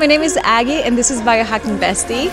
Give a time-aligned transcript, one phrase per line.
[0.00, 2.32] My name is Aggie, and this is Biohacking Bestie.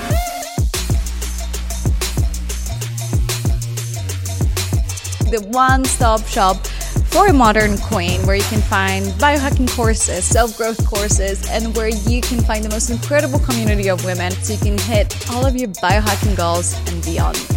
[5.29, 6.65] The one stop shop
[7.07, 11.89] for a modern queen where you can find biohacking courses, self growth courses, and where
[11.89, 15.57] you can find the most incredible community of women so you can hit all of
[15.57, 17.56] your biohacking goals and beyond.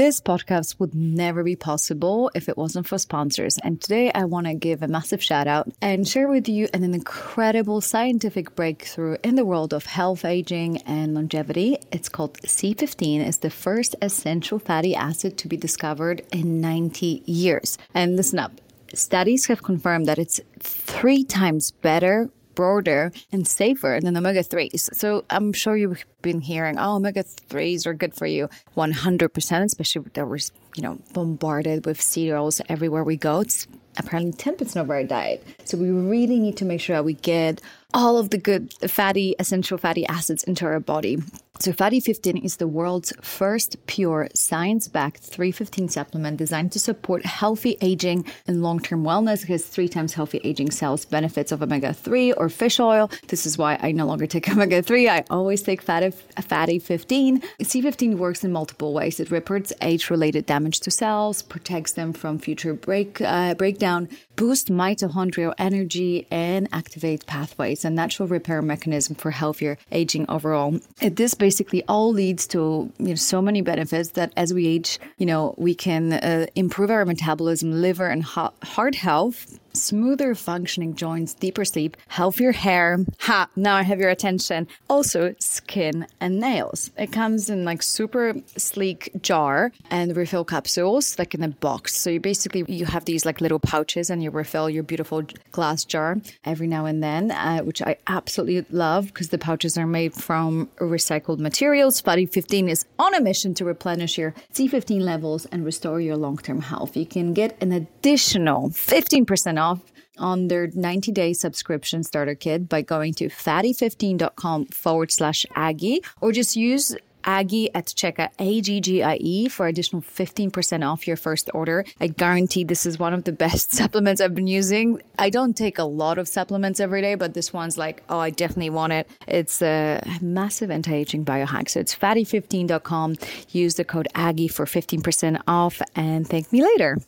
[0.00, 3.58] This podcast would never be possible if it wasn't for sponsors.
[3.58, 6.82] And today I want to give a massive shout out and share with you an
[6.94, 11.76] incredible scientific breakthrough in the world of health, aging, and longevity.
[11.92, 13.20] It's called C15.
[13.20, 17.76] It's the first essential fatty acid to be discovered in 90 years.
[17.92, 18.52] And listen up.
[18.94, 24.94] Studies have confirmed that it's three times better broader and safer than omega 3s.
[24.94, 30.10] So I'm sure you've been hearing, oh, omega 3s are good for you 100%, especially
[30.12, 30.44] that we're,
[30.76, 33.40] you know, bombarded with cereals everywhere we go.
[33.40, 35.42] It's apparently 10% of our diet.
[35.64, 37.62] So we really need to make sure that we get
[37.94, 41.16] all of the good fatty, essential fatty acids into our body.
[41.60, 47.26] So, Fatty 15 is the world's first pure science backed C15 supplement designed to support
[47.26, 49.42] healthy aging and long term wellness.
[49.42, 53.10] It has three times healthy aging cells benefits of omega 3 or fish oil.
[53.28, 55.10] This is why I no longer take omega 3.
[55.10, 57.42] I always take fatty, fatty 15.
[57.62, 59.20] C15 works in multiple ways.
[59.20, 64.70] It repairs age related damage to cells, protects them from future break, uh, breakdown, boosts
[64.70, 70.80] mitochondrial energy, and activates pathways, a natural repair mechanism for healthier aging overall.
[71.02, 75.00] It, this basically all leads to you know, so many benefits that as we age,
[75.18, 81.34] you know, we can uh, improve our metabolism, liver, and heart health smoother functioning joints,
[81.34, 82.98] deeper sleep, healthier hair.
[83.20, 84.68] Ha, now I have your attention.
[84.88, 86.90] Also, skin and nails.
[86.96, 91.96] It comes in like super sleek jar and refill capsules, like in a box.
[91.96, 95.22] So you basically you have these like little pouches and you refill your beautiful
[95.52, 99.86] glass jar every now and then, uh, which I absolutely love because the pouches are
[99.86, 102.00] made from recycled materials.
[102.00, 106.62] Fatty 15 is on a mission to replenish your C15 levels and restore your long-term
[106.62, 106.96] health.
[106.96, 109.80] You can get an additional 15% off
[110.18, 116.32] on their 90 day subscription starter kit by going to fatty15.com forward slash Aggie or
[116.32, 121.84] just use Aggie at checkout A-G-G-I-E for additional 15% off your first order.
[122.00, 125.02] I guarantee this is one of the best supplements I've been using.
[125.18, 128.30] I don't take a lot of supplements every day, but this one's like, oh, I
[128.30, 129.08] definitely want it.
[129.26, 131.68] It's a massive anti-aging biohack.
[131.68, 133.16] So it's fatty15.com.
[133.50, 136.98] Use the code Aggie for 15% off and thank me later.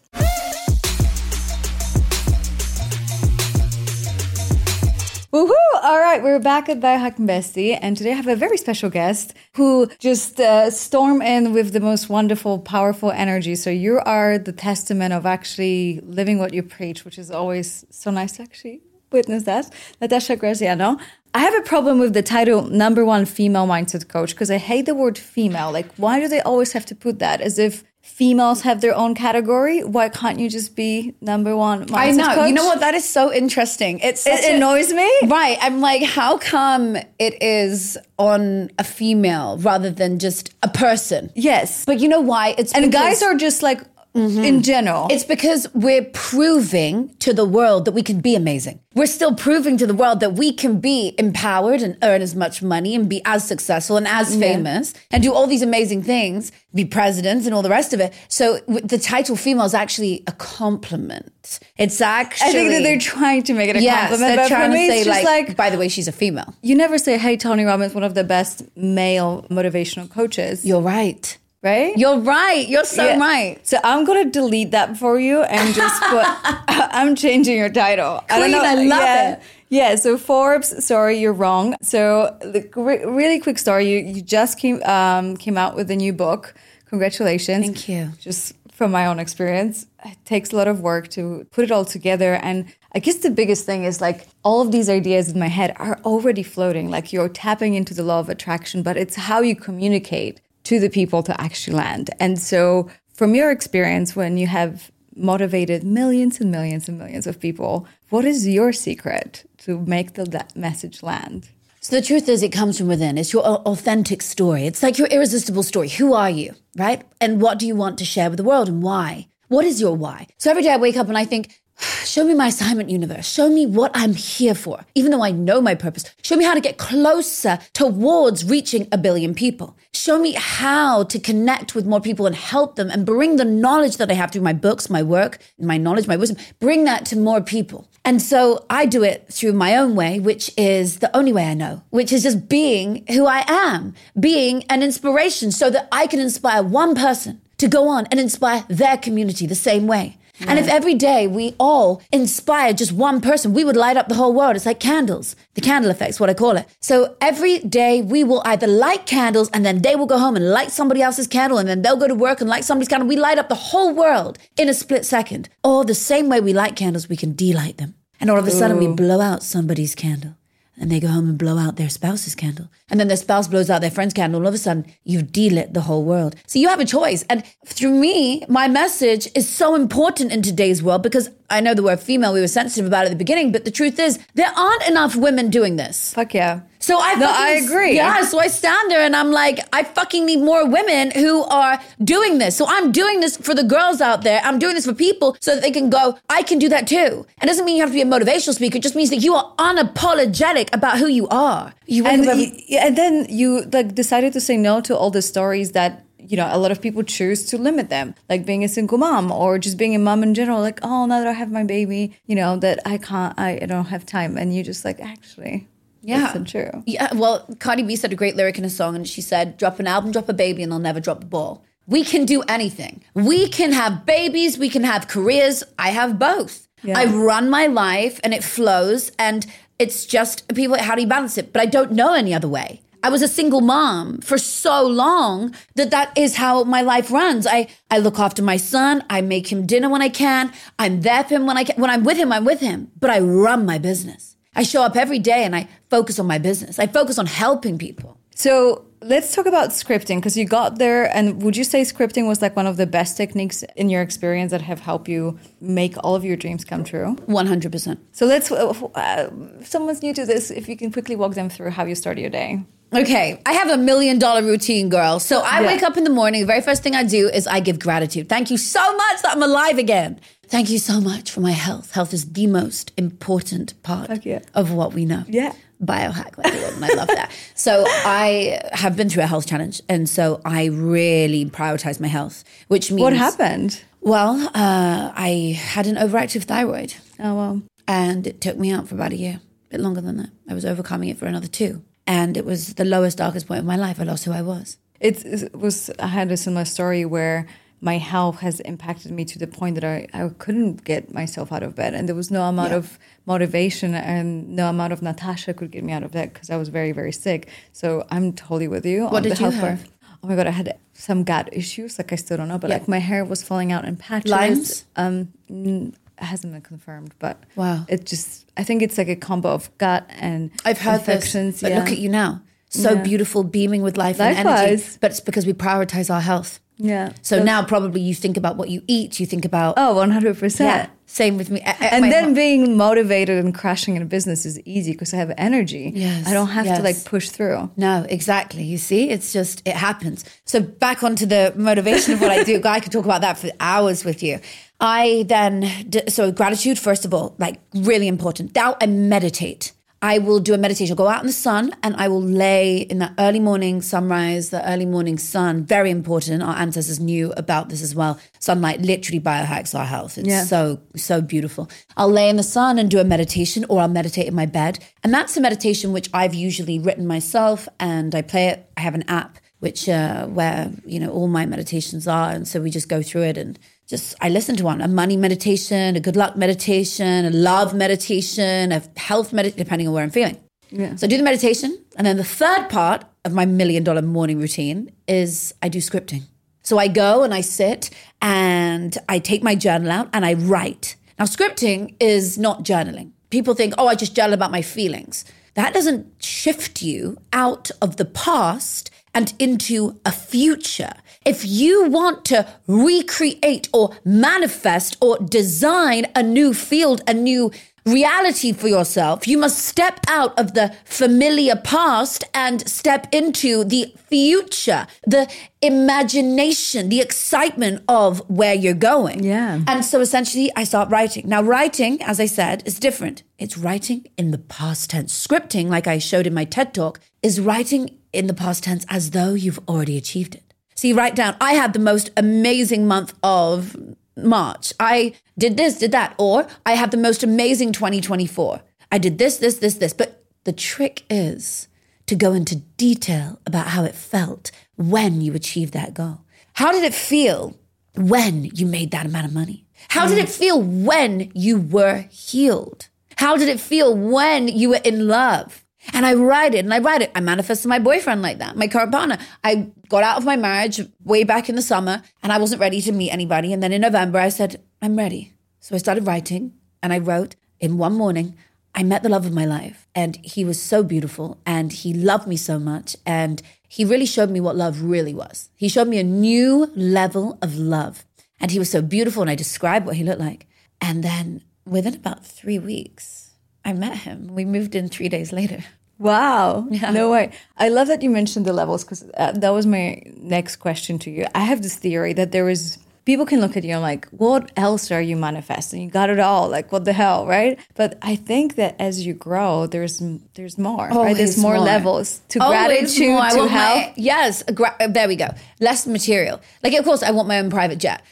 [5.33, 5.55] Woohoo!
[5.83, 9.33] All right, we're back at Biohacking Bestie, and today I have a very special guest
[9.55, 13.55] who just uh, storm in with the most wonderful, powerful energy.
[13.55, 18.11] So you are the testament of actually living what you preach, which is always so
[18.11, 19.73] nice to actually witness that.
[20.03, 20.99] Natasha Graziano.
[21.33, 24.85] I have a problem with the title number one female mindset coach because I hate
[24.85, 25.73] the word female.
[25.73, 29.15] Like, why do they always have to put that as if females have their own
[29.15, 29.83] category.
[29.83, 31.93] Why can't you just be number one?
[31.95, 32.35] I know.
[32.35, 32.49] Coach?
[32.49, 32.81] You know what?
[32.81, 34.01] That is so interesting.
[34.01, 35.11] It's it annoys me.
[35.25, 35.57] Right.
[35.61, 41.31] I'm like, how come it is on a female rather than just a person?
[41.35, 41.85] Yes.
[41.85, 42.55] But you know why?
[42.59, 43.81] It's and guys are just like
[44.15, 44.45] Mm-hmm.
[44.45, 45.07] in general.
[45.11, 48.79] It's because we're proving to the world that we can be amazing.
[48.95, 52.63] We're still proving to the world that we can be empowered and earn as much
[52.63, 55.01] money and be as successful and as famous yeah.
[55.13, 58.13] and do all these amazing things, be presidents and all the rest of it.
[58.29, 61.59] So the title female is actually a compliment.
[61.79, 62.51] It's actually.
[62.51, 64.37] I think that they're trying to make it a yes, compliment.
[64.37, 66.55] They're trying to say, like, like, by the way, she's a female.
[66.61, 70.67] You never say, hey, Tony Robbins, one of the best male motivational coaches.
[70.67, 71.97] You're right right?
[71.97, 72.67] You're right.
[72.69, 73.19] You're so yeah.
[73.19, 73.67] right.
[73.67, 76.25] So I'm gonna delete that for you and just put.
[76.69, 78.19] I'm changing your title.
[78.29, 78.65] Queen, I don't know.
[78.65, 79.33] I love yeah.
[79.33, 79.43] it.
[79.69, 81.77] Yeah, so Forbes, sorry, you're wrong.
[81.81, 86.13] So the really quick story, you, you just came um, came out with a new
[86.13, 86.55] book.
[86.91, 87.65] Congratulations.
[87.65, 88.11] Thank you.
[88.21, 91.87] Just from my own experience, it takes a lot of work to put it all
[91.87, 92.35] together.
[92.35, 95.75] And I guess the biggest thing is like all of these ideas in my head
[95.77, 96.91] are already floating.
[96.91, 100.91] Like you're tapping into the law of attraction, but it's how you communicate to the
[100.91, 102.11] people to actually land.
[102.21, 107.39] And so, from your experience, when you have motivated millions and millions and millions of
[107.39, 111.51] people, what is your secret to make the message land?
[111.81, 113.19] So the truth is, it comes from within.
[113.19, 114.67] It's your authentic story.
[114.67, 115.89] It's like your irresistible story.
[115.89, 117.03] Who are you, right?
[117.21, 119.29] And what do you want to share with the world and why?
[119.49, 120.29] What is your why?
[120.39, 121.61] So every day I wake up and I think,
[122.05, 123.27] Show me my assignment universe.
[123.27, 126.05] Show me what I'm here for, even though I know my purpose.
[126.23, 129.77] Show me how to get closer towards reaching a billion people.
[129.95, 133.97] Show me how to connect with more people and help them and bring the knowledge
[133.99, 137.17] that I have through my books, my work, my knowledge, my wisdom, bring that to
[137.17, 137.89] more people.
[138.05, 141.55] And so I do it through my own way, which is the only way I
[141.55, 146.19] know, which is just being who I am, being an inspiration so that I can
[146.19, 150.19] inspire one person to go on and inspire their community the same way.
[150.47, 154.15] And if every day we all inspire just one person, we would light up the
[154.15, 154.57] whole world.
[154.57, 155.37] It's like candles.
[155.55, 156.67] The candle effect's what I call it.
[156.81, 160.51] So every day we will either light candles and then they will go home and
[160.51, 163.09] light somebody else's candle and then they'll go to work and light somebody's candle.
[163.09, 165.49] We light up the whole world in a split second.
[165.63, 167.95] Or the same way we light candles, we can delight them.
[168.21, 170.37] And all of a sudden we blow out somebody's candle
[170.81, 172.69] and they go home and blow out their spouse's candle.
[172.89, 174.41] And then their spouse blows out their friend's candle.
[174.41, 176.35] All of a sudden, you've delit the whole world.
[176.47, 177.25] So you have a choice.
[177.29, 181.83] And through me, my message is so important in today's world because I know the
[181.83, 184.53] word female, we were sensitive about it at the beginning, but the truth is, there
[184.57, 186.15] aren't enough women doing this.
[186.15, 186.61] Fuck yeah.
[186.89, 187.95] So I No, fucking, I agree.
[187.97, 191.81] Yeah, so I stand there and I'm like, I fucking need more women who are
[192.03, 192.57] doing this.
[192.57, 194.41] So I'm doing this for the girls out there.
[194.45, 197.25] I'm doing this for people so that they can go, I can do that too.
[197.39, 198.77] And it doesn't mean you have to be a motivational speaker.
[198.79, 201.73] It just means that you are unapologetic about who you are.
[201.87, 205.11] You and, up every- y- and then you like decided to say no to all
[205.11, 208.63] the stories that you know a lot of people choose to limit them like being
[208.63, 211.33] a single mom or just being a mom in general like oh now that i
[211.33, 214.63] have my baby you know that i can't i, I don't have time and you
[214.63, 215.67] just like actually
[216.03, 216.33] Yeah.
[216.35, 219.21] not true Yeah, well, Cardi B said a great lyric in a song, and she
[219.21, 222.25] said, "Drop an album, drop a baby, and I'll never drop the ball." We can
[222.25, 223.03] do anything.
[223.15, 224.57] We can have babies.
[224.59, 225.65] We can have careers.
[225.79, 226.69] I have both.
[226.83, 226.99] Yeah.
[226.99, 229.11] I run my life, and it flows.
[229.19, 229.47] And
[229.79, 230.79] it's just people.
[230.79, 231.53] How do you balance it?
[231.53, 232.83] But I don't know any other way.
[233.05, 237.49] I was a single mom for so long that that is how my life runs.
[237.49, 239.05] I, I look after my son.
[239.11, 240.53] I make him dinner when I can.
[240.79, 241.81] I'm there for him when I can.
[241.81, 242.93] When I'm with him, I'm with him.
[243.01, 244.32] But I run my business.
[244.55, 246.79] I show up every day and I focus on my business.
[246.79, 248.19] I focus on helping people.
[248.35, 252.41] so let's talk about scripting because you got there and would you say scripting was
[252.41, 256.15] like one of the best techniques in your experience that have helped you make all
[256.15, 257.99] of your dreams come true 100%.
[258.13, 259.29] so let's uh, uh,
[259.61, 262.17] if someone's new to this if you can quickly walk them through how you start
[262.17, 262.51] your day
[262.95, 265.19] Okay, I have a million dollar routine, girl.
[265.19, 265.69] So I Yeah.
[265.69, 266.43] wake up in the morning.
[266.43, 268.29] The very first thing I do is I give gratitude.
[268.29, 270.21] Thank you so much that I'm alive again.
[270.47, 271.93] Thank you so much for my health.
[271.93, 274.11] Health is the most important part
[274.55, 275.25] of what we know.
[275.29, 275.53] Yeah.
[275.83, 277.33] Biohack, like and I love that.
[277.57, 282.45] So I have been through a health challenge, and so I really prioritize my health,
[282.69, 286.95] which means what happened Well, uh, I had an overactive thyroid.
[287.19, 290.19] oh well and it took me out for about a year, a bit longer than
[290.19, 290.31] that.
[290.49, 293.67] I was overcoming it for another two, and it was the lowest, darkest point of
[293.67, 293.99] my life.
[293.99, 294.77] I lost who I was.
[295.01, 295.91] It it was.
[295.99, 297.49] I had a similar story where
[297.85, 301.63] my health has impacted me to the point that I, I couldn't get myself out
[301.65, 302.77] of bed, and there was no amount Yeah.
[302.79, 304.27] of motivation and
[304.57, 307.13] no amount of Natasha could get me out of bed because I was very very
[307.13, 307.49] sick.
[307.73, 309.05] So I'm totally with you.
[309.05, 309.79] What on did the you health part.
[309.79, 309.89] have?
[310.23, 311.99] Oh my god, I had some gut issues.
[311.99, 312.77] Like I still don't know, but Yeah.
[312.79, 314.31] like my hair was falling out in patches.
[314.31, 314.85] Lyme's?
[314.95, 315.95] Um, it
[316.25, 317.85] hasn't been confirmed, but Wow.
[317.89, 318.47] it just.
[318.57, 321.55] I think it's like a combo of gut and I've heard infections.
[321.55, 321.79] this, but yeah.
[321.81, 323.03] look at you now, so Yeah.
[323.03, 324.85] beautiful, beaming with life and energy.
[325.01, 326.61] But it's because we prioritize our health.
[326.85, 327.13] Yeah.
[327.23, 329.21] So now probably you think about what you eat.
[329.21, 330.69] You think about Oh, 100 percent.
[330.69, 330.91] yeah.
[331.07, 331.61] Same with me.
[331.61, 335.33] And then mom- being motivated and crashing in a business is easy because I have
[335.37, 335.93] energy.
[335.95, 336.79] Yes, I don't have yes.
[336.79, 337.71] to like push through.
[337.77, 338.65] No, exactly.
[338.65, 340.25] You see, it's just, it happens.
[340.47, 342.61] So back onto the motivation of what I do.
[342.65, 344.41] I could talk about that for hours with you.
[344.81, 345.69] I then,
[346.09, 348.55] so gratitude, first of all, like really important.
[348.55, 349.73] Now I meditate.
[350.05, 352.79] I will do a meditation, I'll go out in the sun and I will lay
[352.79, 355.63] in that early morning sunrise, the early morning sun.
[355.65, 356.43] Very important.
[356.43, 358.19] Our ancestors knew about this as well.
[358.41, 360.19] Sunlight literally biohacks our health.
[360.19, 360.43] It's Yeah.
[360.43, 361.71] so, so beautiful.
[361.97, 364.81] I'll lay in the sun and do a meditation or I'll meditate in my bed.
[365.05, 368.69] And that's a meditation which I've usually written myself and I play it.
[368.77, 372.61] I have an app which uh, where you know all my meditations are and so
[372.61, 376.01] we just go through it and just I listen to one a money meditation, a
[376.01, 380.37] good luck meditation, a love meditation, a health meditation, depending on where I'm feeling.
[380.71, 380.97] Yeah.
[380.97, 384.39] So I do the meditation, and then the third part of my million dollar morning
[384.39, 386.23] routine is I do scripting.
[386.63, 390.97] So I go and I sit and I take my journal out and I write.
[391.19, 393.11] Now scripting is not journaling.
[393.31, 395.25] People think, oh, I just journal about my feelings.
[395.55, 400.95] That doesn't shift you out of the past and into a future.
[401.25, 407.53] If you want to recreate or manifest or design a new field, a new
[407.85, 409.27] reality for yourself.
[409.27, 416.89] You must step out of the familiar past and step into the future, the imagination,
[416.89, 419.25] the excitement of where you're going.
[419.25, 419.61] Yeah.
[419.67, 421.29] And so essentially, I start writing.
[421.29, 423.23] Now, writing, as I said, is different.
[423.39, 425.27] It's writing in the past tense.
[425.27, 429.11] Scripting, like I showed in my TED talk, is writing in the past tense as
[429.11, 430.52] though you've already achieved it.
[430.83, 433.77] So you write down, I had the most amazing month of
[434.17, 434.73] March.
[434.81, 436.13] I did this, did that.
[436.19, 438.61] Or I have the most amazing 2024.
[438.91, 439.93] I did this, this, this, this.
[439.93, 441.69] But the trick is
[442.07, 446.25] to go into detail about how it felt when you achieved that goal.
[446.55, 447.57] How did it feel
[447.95, 449.65] when you made that amount of money?
[449.91, 450.37] How did it mm.
[450.37, 452.89] feel when you were healed?
[453.19, 455.62] How did it feel when you were in love?
[455.93, 457.11] And I write it and I write it.
[457.15, 459.19] I manifested my boyfriend like that, my current partner.
[459.43, 462.81] I got out of my marriage way back in the summer and I wasn't ready
[462.83, 463.53] to meet anybody.
[463.53, 465.33] And then in November, I said, I'm ready.
[465.61, 468.37] So I started writing and I wrote in one morning,
[468.75, 472.27] I met the love of my life and he was so beautiful and he loved
[472.27, 472.97] me so much.
[473.05, 475.51] And he really showed me what love really was.
[475.55, 478.05] He showed me a new level of love
[478.41, 479.23] and he was so beautiful.
[479.23, 480.47] And I described what he looked like.
[480.81, 483.22] And then within about three weeks,
[483.65, 484.29] I met him.
[484.35, 485.65] We moved in three days later.
[485.99, 486.67] Wow.
[486.71, 486.91] Yeah.
[486.91, 487.31] No way.
[487.57, 491.11] I love that you mentioned the levels because uh, that was my next question to
[491.11, 491.27] you.
[491.35, 494.51] I have this theory that there is people can look at you and like, what
[494.57, 495.83] else are you manifesting?
[495.83, 496.49] You got it all.
[496.49, 497.59] Like, what the hell, right?
[497.75, 500.03] But I think that as you grow, there's
[500.35, 500.91] there's more.
[500.91, 501.17] Always right?
[501.17, 501.65] There's more, more.
[501.65, 503.29] levels to Always gratitude, more.
[503.31, 503.77] To health.
[503.77, 505.29] my- yes, gra- there we go.
[505.61, 506.41] Less material.
[506.65, 508.03] Like, of course, I want my own private jet.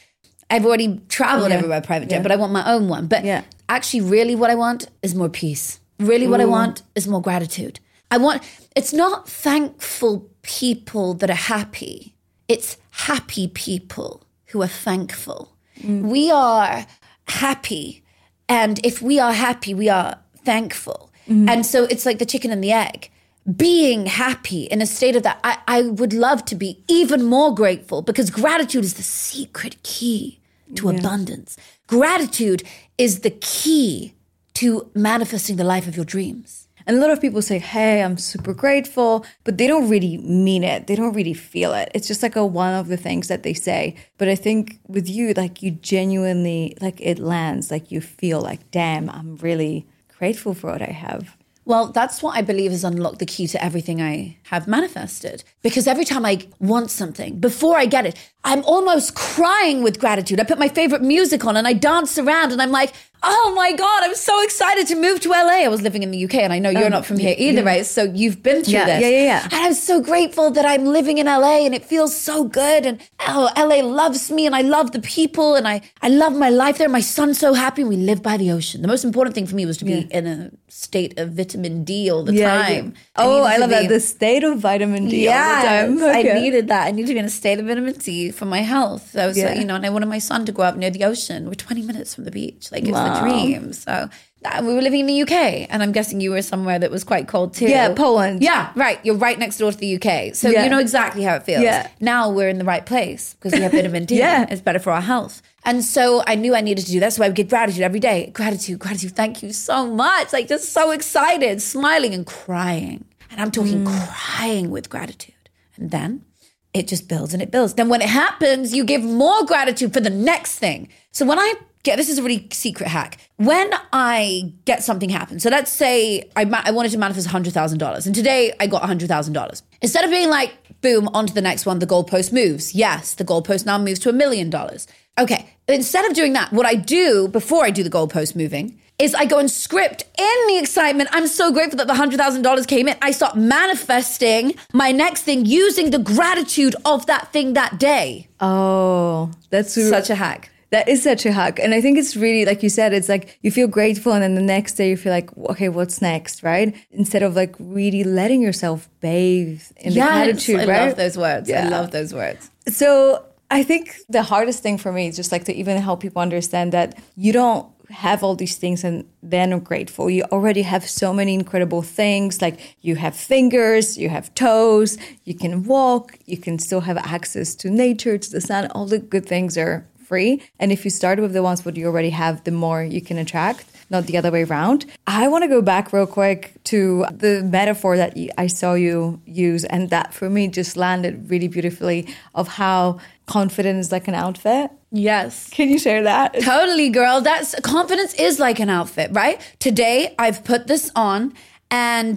[0.50, 1.56] I've already traveled Yeah.
[1.56, 2.22] everywhere private jet, Yeah.
[2.22, 3.06] but I want my own one.
[3.06, 3.42] But Yeah.
[3.68, 5.78] actually, really, what I want is more peace.
[5.98, 7.78] Really, what I want is more gratitude.
[8.10, 8.42] I want.
[8.74, 12.14] It's not thankful people that are happy.
[12.48, 15.52] It's happy people who are thankful.
[15.82, 16.02] Mm.
[16.02, 16.86] We are
[17.28, 18.02] happy,
[18.48, 21.10] and if we are happy, we are thankful.
[21.28, 21.48] Mm.
[21.48, 23.10] And so it's like the chicken and the egg
[23.56, 27.54] being happy in a state of that, I, I would love to be even more
[27.54, 30.39] grateful because gratitude is the secret key
[30.76, 31.56] to abundance.
[31.86, 32.62] Gratitude
[32.98, 34.14] is the key
[34.54, 36.68] to manifesting the life of your dreams.
[36.86, 40.64] And a lot of people say, "Hey, I'm super grateful," but they don't really mean
[40.64, 40.86] it.
[40.86, 41.90] They don't really feel it.
[41.94, 43.94] It's just like a one of the things that they say.
[44.18, 47.70] But I think with you, like you genuinely, like it lands.
[47.70, 49.86] Like you feel like, "Damn, I'm really
[50.18, 51.36] grateful for what I have."
[51.70, 55.44] Well, that's what I believe has unlocked the key to everything I have manifested.
[55.62, 60.40] Because every time I want something, before I get it, I'm almost crying with gratitude.
[60.40, 63.72] I put my favorite music on and I dance around and I'm like, oh my
[63.72, 65.64] God, I'm so excited to move to LA.
[65.64, 67.62] I was living in the UK and I know you're oh, not from here either,
[67.64, 67.84] right?
[67.84, 69.02] So you've been through Yeah, this.
[69.02, 69.44] yeah, yeah, yeah.
[69.44, 72.86] And I'm so grateful that I'm living in LA and it feels so good.
[72.86, 76.48] And oh, LA loves me and I love the people and I, I love my
[76.50, 76.88] life there.
[76.88, 77.84] My son's so happy.
[77.84, 78.82] We live by the ocean.
[78.82, 82.10] The most important thing for me was to be in a state of vitamin D
[82.10, 82.94] all the time.
[83.16, 83.88] Oh, I to love that.
[83.88, 86.02] The state of vitamin D all the Yes, time.
[86.16, 86.86] I needed that.
[86.86, 89.10] I needed to be in a state of vitamin D for my health.
[89.10, 89.54] So Yeah.
[89.54, 91.46] you know, and I wanted my son to grow up near the ocean.
[91.46, 92.70] We're 20 minutes from the beach.
[92.72, 93.22] Like, it's the Wow.
[93.22, 93.72] dream.
[93.72, 94.08] So,
[94.44, 97.04] uh, we were living in the UK, and I'm guessing you were somewhere that was
[97.04, 97.66] quite cold too.
[97.66, 98.42] Yeah, Poland.
[98.42, 98.98] Yeah, right.
[99.02, 100.32] You're right next door to the UK.
[100.34, 100.64] So, Yeah.
[100.64, 101.62] you know exactly how it feels.
[101.62, 101.88] Yeah.
[102.00, 104.16] Now we're in the right place because we have vitamin D.
[104.18, 104.46] Yeah.
[104.48, 105.42] It's better for our health.
[105.64, 107.12] And so I knew I needed to do that.
[107.12, 108.30] So I would get gratitude every day.
[108.32, 109.14] Gratitude, gratitude.
[109.14, 110.32] Thank you so much.
[110.32, 113.04] Like, just so excited, smiling and crying.
[113.30, 114.08] And I'm talking mm.
[114.08, 115.34] crying with gratitude.
[115.76, 116.24] And then
[116.72, 117.74] it just builds and it builds.
[117.74, 120.88] Then when it happens, you give more gratitude for the next thing.
[121.12, 123.18] So when I get this is a really secret hack.
[123.36, 128.06] When I get something happen, so let's say I, ma- I wanted to manifest $100,000
[128.06, 129.62] and today I got $100,000.
[129.82, 132.74] Instead of being like, boom, on to the next one, the goalpost moves.
[132.74, 134.86] Yes, the goalpost now moves to a million dollars.
[135.18, 139.14] Okay, instead of doing that, what I do before I do the goalpost moving is
[139.14, 141.08] I go and script in the excitement.
[141.12, 142.96] I'm so grateful that the $100,000 came in.
[143.00, 148.28] I start manifesting my next thing using the gratitude of that thing that day.
[148.40, 150.50] Oh, that's Such a hack.
[150.70, 151.58] That is such a hack.
[151.58, 154.36] And I think it's really, like you said, it's like you feel grateful and then
[154.36, 156.74] the next day you feel like, okay, what's next, right?
[156.92, 160.86] Instead of like really letting yourself bathe in the gratitude, I right?
[160.88, 161.48] love those words.
[161.48, 161.66] Yeah.
[161.66, 162.50] I love those words.
[162.68, 166.22] So I think the hardest thing for me is just like to even help people
[166.22, 170.08] understand that you don't have all these things and then are grateful.
[170.08, 172.40] You already have so many incredible things.
[172.40, 177.56] Like you have fingers, you have toes, you can walk, you can still have access
[177.56, 178.68] to nature, to the sun.
[178.68, 180.42] All the good things are free.
[180.60, 183.18] And if you start with the ones what you already have, the more you can
[183.24, 183.64] attract.
[183.94, 184.80] not the other way around.
[185.22, 186.40] I want to go back real quick
[186.72, 186.80] to
[187.24, 188.12] the metaphor that
[188.44, 192.00] I saw you use, and that for me just landed really beautifully
[192.40, 194.70] of how confidence is like an outfit.
[194.92, 195.50] Yes.
[195.50, 196.28] Can you share that?
[196.54, 197.16] Totally, girl.
[197.20, 199.36] That's confidence is like an outfit, right?
[199.58, 201.32] Today I've put this on
[201.70, 202.16] and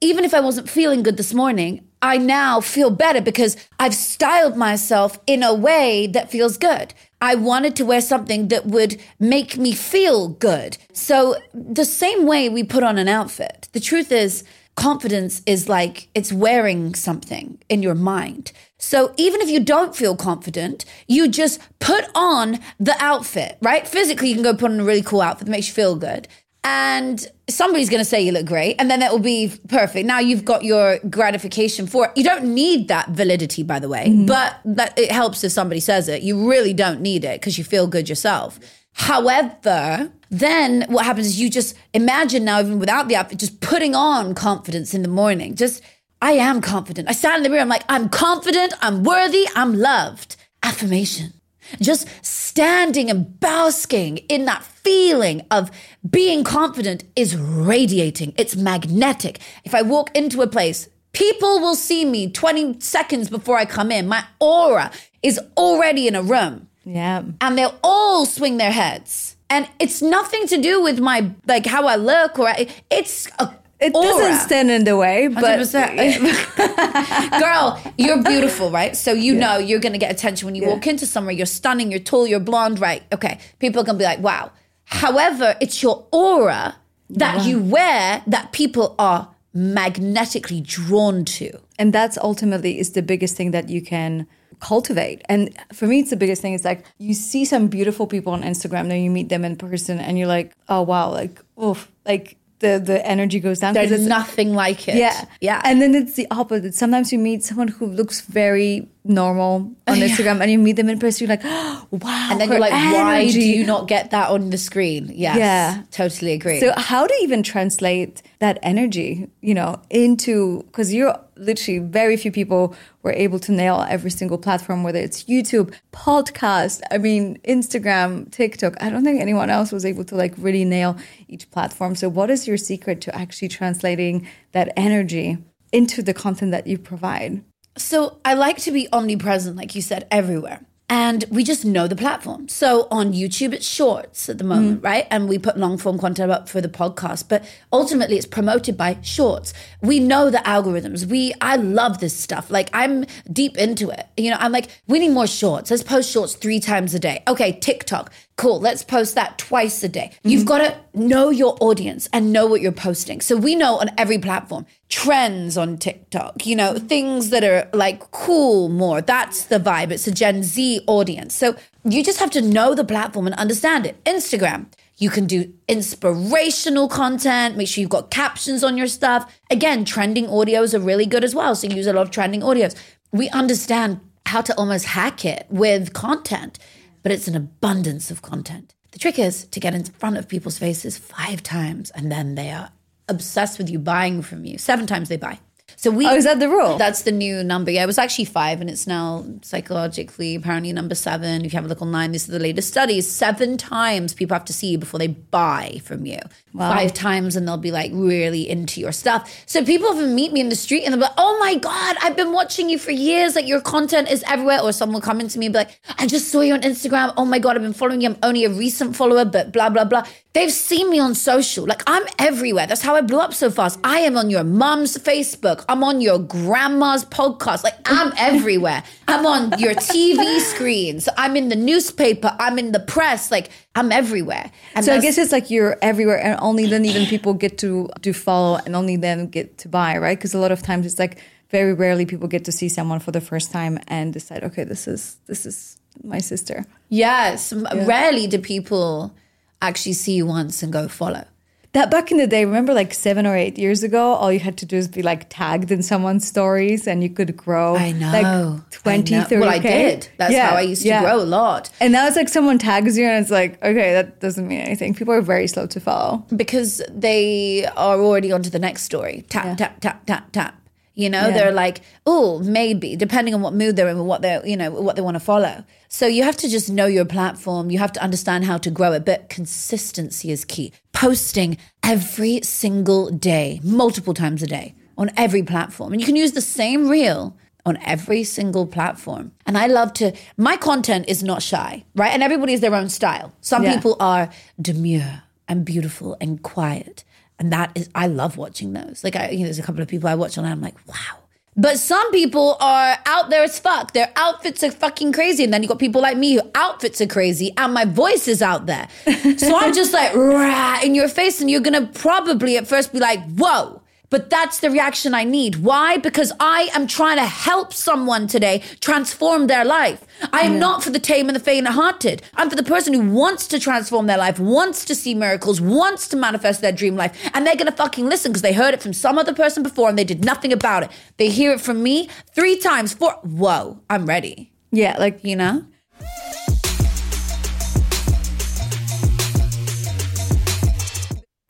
[0.00, 1.72] even if I wasn't feeling good this morning,
[2.02, 6.94] I now feel better because I've styled myself in a way that feels good.
[7.20, 10.78] I wanted to wear something that would make me feel good.
[10.92, 14.44] So, the same way we put on an outfit, the truth is,
[14.76, 18.52] confidence is like it's wearing something in your mind.
[18.78, 23.86] So even if you don't feel confident, you just put on the outfit, right?
[23.86, 26.28] Physically, you can go put on a really cool outfit that makes you feel good.
[26.62, 30.06] And somebody's going to say you look great, and then that will be perfect.
[30.06, 32.12] Now you've got your gratification for it.
[32.16, 34.26] You don't need that validity, by the way, mm-hmm.
[34.26, 36.22] but that it helps if somebody says it.
[36.22, 38.60] You really don't need it because you feel good yourself.
[38.92, 43.94] However, then what happens is you just imagine now, even without the outfit, just putting
[43.94, 45.54] on confidence in the morning.
[45.54, 45.82] Just,
[46.20, 47.08] I am confident.
[47.08, 50.36] I stand in the mirror, I'm like, I'm confident, I'm worthy, I'm loved.
[50.62, 51.32] Affirmation.
[51.80, 55.70] Just standing and basking in that feeling of
[56.08, 58.32] being confident is radiating.
[58.36, 59.40] It's magnetic.
[59.64, 63.90] If I walk into a place, people will see me 20 seconds before I come
[63.92, 64.08] in.
[64.08, 64.90] My aura
[65.22, 67.22] is already in a room Yeah.
[67.40, 69.36] and they'll all swing their heads.
[69.48, 73.52] And it's nothing to do with my like how I look or I, it's a
[73.80, 74.06] It aura.
[74.06, 77.40] doesn't stand in the way, but 100%.
[77.40, 78.94] Girl, you're beautiful, right?
[78.96, 81.32] So you know you're gonna get attention when you walk into somewhere.
[81.32, 83.02] You're stunning, you're tall, you're blonde, right?
[83.12, 83.38] Okay.
[83.58, 84.50] People are gonna be like, wow.
[84.84, 86.76] However, it's your aura
[87.10, 91.50] that you wear that people are magnetically drawn to.
[91.78, 94.26] and that's ultimately is the biggest thing that you can
[94.60, 98.32] cultivate and for me it's the biggest thing it's like you see some beautiful people
[98.32, 101.90] on instagram then you meet them in person and you're like oh wow like oof
[102.06, 104.94] like the the energy goes down There's nothing like it.
[104.96, 105.60] yeah Yeah.
[105.64, 110.40] and then it's the opposite sometimes you meet someone who looks very normal on instagram
[110.42, 111.42] and you meet them in person you're like
[111.90, 115.10] wow and then you're like, why do you not get that on the screen?
[115.12, 115.36] Yes.
[115.38, 115.82] Yeah.
[115.90, 116.60] Totally agree.
[116.60, 122.30] So how to even translate that energy, you know, into because you're literally very few
[122.30, 128.30] people were able to nail every single platform, whether it's YouTube, podcast, I mean, Instagram,
[128.30, 128.80] TikTok.
[128.80, 130.96] I don't think anyone else was able to like really nail
[131.28, 131.94] each platform.
[131.94, 135.38] So what is your secret to actually translating that energy
[135.72, 137.42] into the content that you provide?
[137.76, 140.60] So I like to be omnipresent, like you said, everywhere.
[140.90, 142.48] And we just know the platform.
[142.48, 144.84] So on YouTube, it's shorts at the moment, mm.
[144.84, 145.06] right?
[145.08, 148.98] And we put long form content up for the podcast, but ultimately it's promoted by
[149.00, 149.54] shorts.
[149.80, 151.06] We know the algorithms.
[151.06, 152.50] We, I love this stuff.
[152.50, 154.08] Like I'm deep into it.
[154.16, 155.70] You know, I'm like, we need more shorts.
[155.70, 157.22] Let's post shorts three times a day.
[157.28, 158.12] Okay, TikTok.
[158.40, 158.58] Cool.
[158.58, 160.12] Let's post that twice a day.
[160.24, 163.20] You've got to know your audience and know what you're posting.
[163.20, 168.10] So we know on every platform trends on TikTok, you know, things that are like
[168.12, 169.02] cool more.
[169.02, 169.90] That's the vibe.
[169.90, 171.34] It's a Gen Z audience.
[171.34, 174.02] So you just have to know the platform and understand it.
[174.04, 174.68] Instagram.
[174.96, 177.58] You can do inspirational content.
[177.58, 179.30] Make sure you've got captions on your stuff.
[179.50, 181.54] Again, trending audios are really good as well.
[181.54, 182.74] So use a lot of trending audios.
[183.12, 186.58] We understand how to almost hack it with content
[187.02, 188.74] but it's an abundance of content.
[188.92, 192.50] The trick is to get in front of people's faces five times and then they
[192.50, 192.70] are
[193.08, 194.58] obsessed with you buying from you.
[194.58, 195.38] Seven times they buy.
[195.82, 196.76] So we Oh, is that the rule?
[196.76, 197.70] That's the new number.
[197.70, 201.42] Yeah, it was actually five and it's now psychologically apparently number seven.
[201.42, 203.10] If you have a look online, these are the latest studies.
[203.10, 206.18] Seven times people have to see you before they buy from you.
[206.52, 209.32] Five times and they'll be like really into your stuff.
[209.46, 211.96] So people often meet me in the street and they'll be like, oh my God,
[212.02, 213.34] I've been watching you for years.
[213.36, 214.60] Like your content is everywhere.
[214.60, 217.14] Or someone will come into me and be like, I just saw you on Instagram.
[217.16, 218.10] Oh my God, I've been following you.
[218.10, 220.02] I'm only a recent follower, but blah, blah, blah.
[220.32, 221.64] They've seen me on social.
[221.66, 222.66] Like I'm everywhere.
[222.66, 223.78] That's how I blew up so fast.
[223.82, 225.64] I am on your mom's Facebook.
[225.70, 227.62] I'm on your grandma's podcast.
[227.62, 228.82] Like I'm everywhere.
[229.06, 231.08] I'm on your TV screens.
[231.16, 232.36] I'm in the newspaper.
[232.40, 233.30] I'm in the press.
[233.30, 234.50] Like I'm everywhere.
[234.74, 237.88] And So I guess it's like you're everywhere, and only then even people get to
[238.00, 240.18] do follow, and only then get to buy, right?
[240.18, 243.12] Because a lot of times it's like very rarely people get to see someone for
[243.12, 246.66] the first time and decide, okay, this is this is my sister.
[246.88, 249.14] yes, m rarely do people
[249.62, 251.24] actually see you once and go follow.
[251.72, 254.58] That back in the day, remember like seven or eight years ago, all you had
[254.58, 257.76] to do is be like tagged in someone's stories, and you could grow.
[257.76, 258.10] I know.
[258.12, 259.24] like 20, I know.
[259.24, 260.08] 30 Well, I did.
[260.16, 261.70] That's how I used to grow a lot.
[261.80, 264.94] And now it's like someone tags you, and it's like, okay, that doesn't mean anything.
[264.94, 266.24] People are very slow to follow.
[266.34, 269.24] because they are already onto the next story.
[269.28, 270.59] Tap, tap, tap, tap, tap.
[270.94, 274.44] You know, they're like, oh, maybe, depending on what mood they're in and what they're,
[274.46, 275.64] you know, what they want to follow.
[275.88, 277.70] So you have to just know your platform.
[277.70, 279.04] You have to understand how to grow it.
[279.04, 280.72] But consistency is key.
[280.92, 285.92] Posting every single day, multiple times a day on every platform.
[285.92, 289.32] And you can use the same reel on every single platform.
[289.46, 292.12] And I love to, my content is not shy, right?
[292.12, 293.32] And everybody has their own style.
[293.40, 293.74] Some Yeah.
[293.74, 297.04] people are demure and beautiful and quiet.
[297.40, 299.02] And that is, I love watching those.
[299.02, 301.20] Like, I, you know, there's a couple of people I watch online, I'm like, wow.
[301.56, 303.92] But some people are out there as fuck.
[303.92, 305.42] Their outfits are fucking crazy.
[305.42, 308.40] And then you got people like me who outfits are crazy and my voice is
[308.40, 308.88] out there.
[309.36, 311.40] so I'm just like, rah, in your face.
[311.40, 313.79] And you're going to probably at first be like, whoa.
[314.10, 315.56] But that's the reaction I need.
[315.56, 315.96] Why?
[315.96, 320.04] Because I am trying to help someone today transform their life.
[320.32, 322.22] I am not for the tame and the faint hearted.
[322.34, 326.08] I'm for the person who wants to transform their life, wants to see miracles, wants
[326.08, 327.16] to manifest their dream life.
[327.32, 329.88] And they're going to fucking listen because they heard it from some other person before
[329.88, 330.90] and they did nothing about it.
[331.16, 333.12] They hear it from me three times, four.
[333.22, 334.52] Whoa, I'm ready.
[334.72, 335.66] Yeah, like You know?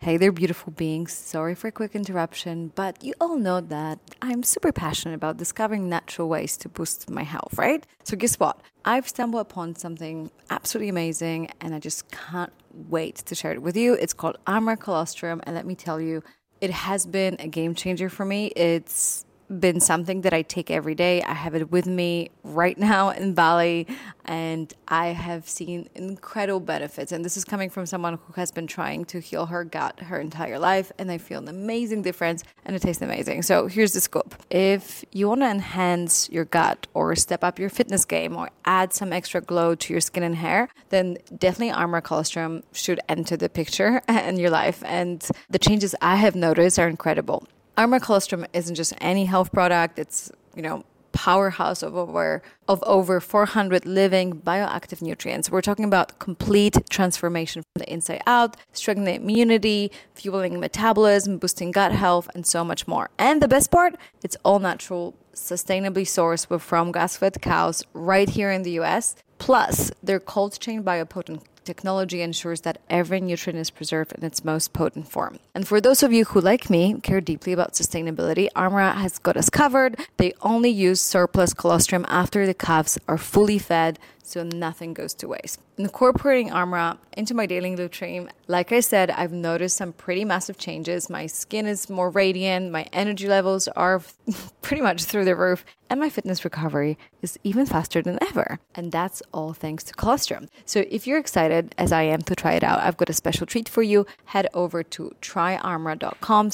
[0.03, 1.13] Hey there, beautiful beings.
[1.13, 5.91] Sorry for a quick interruption, but you all know that I'm super passionate about discovering
[5.91, 7.87] natural ways to boost my health, right?
[8.05, 8.59] So, guess what?
[8.87, 13.77] I've stumbled upon something absolutely amazing and I just can't wait to share it with
[13.77, 13.93] you.
[13.93, 16.23] It's called Armra Colostrum, and let me tell you,
[16.63, 18.47] it has been a game changer for me.
[18.57, 19.27] It's
[19.59, 21.23] been something that I take every day.
[21.23, 23.87] I have it with me right now in Bali,
[24.25, 27.11] and I have seen incredible benefits.
[27.11, 30.21] And this is coming from someone who has been trying to heal her gut her
[30.21, 33.43] entire life, and I feel an amazing difference, and it tastes amazing.
[33.43, 37.71] So here's the scoop: if you want to enhance your gut, or step up your
[37.71, 42.03] fitness game, or add some extra glow to your skin and hair, then definitely Armra
[42.03, 44.83] Colostrum should enter the picture in your life.
[44.85, 47.47] And the changes I have noticed are incredible.
[47.77, 49.99] Armra Colostrum isn't just any health product.
[49.99, 55.51] It's, you know, powerhouse of over of over 400 living bioactive nutrients.
[55.51, 61.93] We're talking about complete transformation from the inside out, strengthening immunity, fueling metabolism, boosting gut
[61.93, 63.11] health, and so much more.
[63.19, 68.51] And the best part, it's all natural, sustainably sourced with from grass-fed cows right here
[68.51, 69.17] in the US.
[69.39, 74.73] Plus, their cold chain biopotent technology ensures that every nutrient is preserved in its most
[74.73, 75.39] potent form.
[75.55, 79.37] And for those of you who, like me, care deeply about sustainability, Armra has got
[79.37, 79.99] us covered.
[80.17, 83.99] They only use surplus colostrum after the calves are fully fed,
[84.31, 85.61] so nothing goes to waste.
[85.77, 91.11] Incorporating Armra into my daily routine, like I said, I've noticed some pretty massive changes.
[91.11, 94.03] My skin is more radiant, my energy levels are
[94.63, 98.61] pretty much through the roof, and my fitness recovery is even faster than ever.
[98.75, 100.49] And that's all thanks to colostrum.
[100.65, 103.47] So if you're excited, as I am, to try it out, I've got a special
[103.47, 104.07] treat for you.
[104.27, 106.51] Head over to tryarmra.com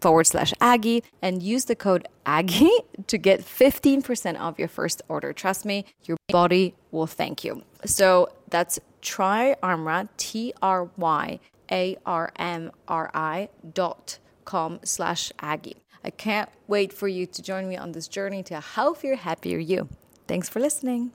[0.00, 2.70] forward slash Aggie and use the code Aggie
[3.06, 5.32] to get 15% off your first order.
[5.32, 7.62] Trust me, your body will thank you.
[7.84, 15.76] So that's tryarmra, T R Y A R M R I dot com slash Aggie.
[16.04, 19.58] I can't wait for you to join me on this journey to a healthier, happier
[19.58, 19.88] you.
[20.28, 21.12] Thanks for listening.